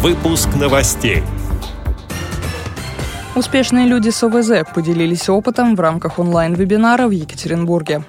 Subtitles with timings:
[0.00, 1.24] Выпуск новостей.
[3.34, 8.04] Успешные люди с ОВЗ поделились опытом в рамках онлайн-вебинара в Екатеринбурге.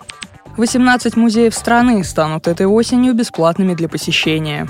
[0.58, 4.70] 18 музеев страны станут этой осенью бесплатными для посещения.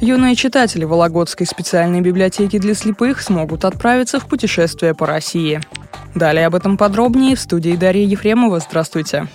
[0.00, 5.60] Юные читатели Вологодской специальной библиотеки для слепых смогут отправиться в путешествие по России.
[6.14, 8.60] Далее об этом подробнее в студии Дарья Ефремова.
[8.60, 9.28] Здравствуйте.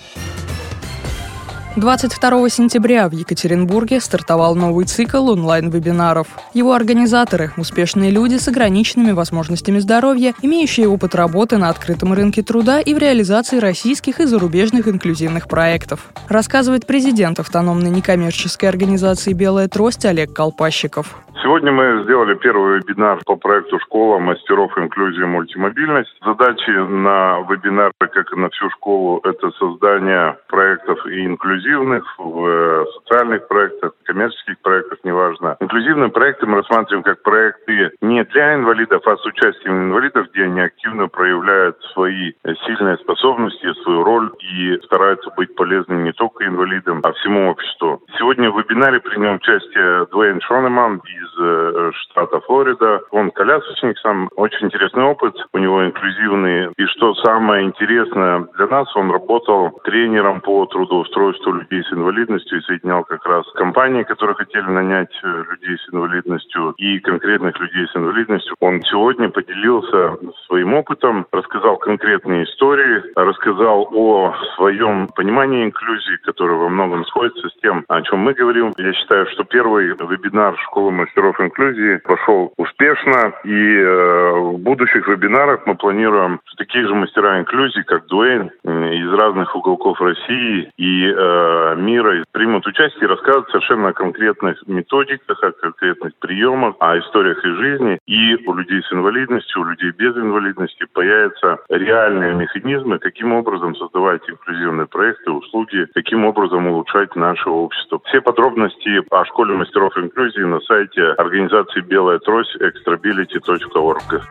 [1.76, 6.28] 22 сентября в Екатеринбурге стартовал новый цикл онлайн-вебинаров.
[6.52, 12.80] Его организаторы– успешные люди с ограниченными возможностями здоровья, имеющие опыт работы на открытом рынке труда
[12.80, 16.12] и в реализации российских и зарубежных инклюзивных проектов.
[16.28, 21.24] Рассказывает президент автономной некоммерческой организации «Белая трость» Олег Колпащиков.
[21.44, 26.16] Сегодня мы сделали первый вебинар по проекту «Школа мастеров инклюзии и мультимобильность».
[26.24, 33.46] Задачи на вебинар, как и на всю школу, это создание проектов и инклюзивных, в социальных
[33.46, 35.58] проектах, коммерческих проектах, неважно.
[35.60, 40.62] Инклюзивные проекты мы рассматриваем как проекты не для инвалидов, а с участием инвалидов, где они
[40.62, 42.32] активно проявляют свои
[42.64, 48.00] сильные способности, свою роль и стараются быть полезными не только инвалидам, а всему обществу.
[48.24, 53.02] Сегодня в вебинаре примем участие Дуэйн Шонеман из Э, штата Флорида.
[53.10, 54.28] Он колясочник сам.
[54.36, 55.34] Очень интересный опыт.
[55.52, 56.70] У него инклюзивный.
[56.76, 62.62] И что самое интересное для нас, он работал тренером по трудоустройству людей с инвалидностью и
[62.62, 67.96] соединял как раз компании, которые хотели нанять э, людей с инвалидностью и конкретных людей с
[67.96, 68.54] инвалидностью.
[68.60, 76.68] Он сегодня поделился своим опытом, рассказал конкретные истории, рассказал о своем понимании инклюзии, которое во
[76.68, 78.72] многом сходится с тем, о чем мы говорим.
[78.76, 83.32] Я считаю, что первый вебинар школы мастеров инклюзии прошел успешно.
[83.44, 89.12] И э, в будущих вебинарах мы планируем, что такие же мастера инклюзии, как Дуэйн, из
[89.12, 95.52] разных уголков России и э, мира примут участие и расскажут совершенно о конкретных методиках, о
[95.52, 97.98] конкретных приемах, о историях из жизни.
[98.06, 104.22] И у людей с инвалидностью, у людей без инвалидности появятся реальные механизмы, каким образом создавать
[104.28, 107.98] инклюзивные проекты, услуги, каким образом улучшать наше общество.
[108.06, 114.22] Все подробности о школе мастеров инклюзии на сайте организации «Белая трость» extrability.org.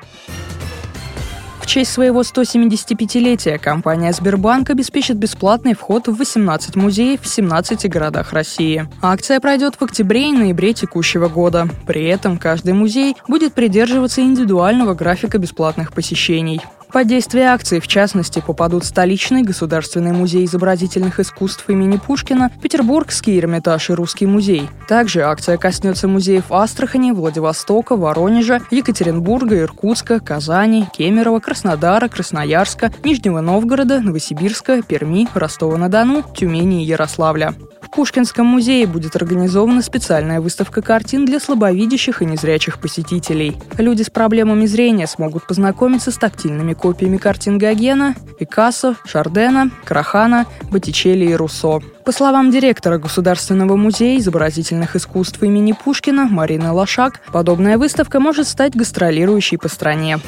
[1.60, 8.34] В честь своего 175-летия компания Сбербанк обеспечит бесплатный вход в 18 музеев в 17 городах
[8.34, 8.86] России.
[9.02, 11.68] Акция пройдет в октябре и ноябре текущего года.
[11.88, 16.62] При этом каждый музей будет придерживаться индивидуального графика бесплатных посещений.
[16.94, 23.90] Под действие акции, в частности, попадут столичный Государственный музей изобразительных искусств имени Пушкина, Петербургский Эрмитаж
[23.90, 24.70] и Русский музей.
[24.88, 34.00] Также акция коснется музеев Астрахани, Владивостока, Воронежа, Екатеринбурга, Иркутска, Казани, Кемерово, Краснодара, Красноярска, Нижнего Новгорода,
[34.00, 37.56] Новосибирска, Перми, Ростова-на-Дону, Тюмени и Ярославля.
[37.96, 43.56] Пушкинском музее будет организована специальная выставка картин для слабовидящих и незрячих посетителей.
[43.78, 51.26] Люди с проблемами зрения смогут познакомиться с тактильными копиями картин Гогена, Пикассо, Шардена, Крахана, Боттичелли
[51.26, 51.82] и Руссо.
[52.04, 58.76] По словам директора Государственного музея изобразительных искусств имени Пушкина Марины Лошак, подобная выставка может стать
[58.76, 60.20] гастролирующей по стране.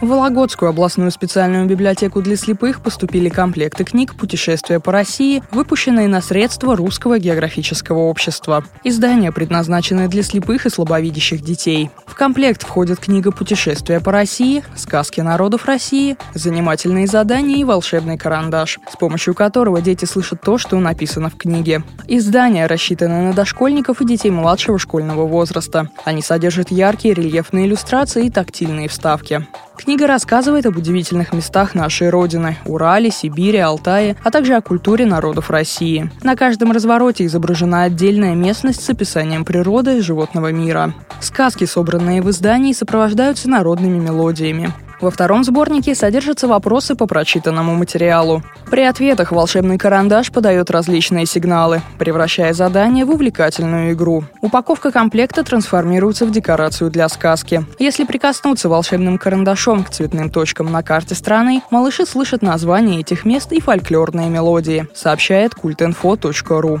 [0.00, 6.20] В Вологодскую областную специальную библиотеку для слепых поступили комплекты книг «Путешествия по России», выпущенные на
[6.20, 8.62] средства Русского географического общества.
[8.84, 11.90] Издания предназначены для слепых и слабовидящих детей.
[12.06, 18.78] В комплект входят книга «Путешествия по России», «Сказки народов России», «Занимательные задания» и «Волшебный карандаш»,
[18.88, 21.82] с помощью которого дети слышат то, что написано в книге.
[22.06, 25.90] Издания рассчитаны на дошкольников и детей младшего школьного возраста.
[26.04, 29.44] Они содержат яркие рельефные иллюстрации и тактильные вставки.
[29.88, 35.48] Книга рассказывает об удивительных местах нашей Родины– Урале, Сибири, Алтае, а также о культуре народов
[35.48, 36.10] России.
[36.22, 40.92] На каждом развороте изображена отдельная местность с описанием природы и животного мира.
[41.20, 44.74] Сказки, собранные в издании, сопровождаются народными мелодиями.
[45.00, 48.42] Во втором сборнике содержатся вопросы по прочитанному материалу.
[48.68, 54.24] При ответах волшебный карандаш подает различные сигналы, превращая задание в увлекательную игру.
[54.42, 57.64] Упаковка комплекта трансформируется в декорацию для сказки.
[57.78, 63.52] Если прикоснуться волшебным карандашом к цветным точкам на карте страны, малыши слышат названия этих мест
[63.52, 66.80] и фольклорные мелодии, сообщает kultinfo.ru.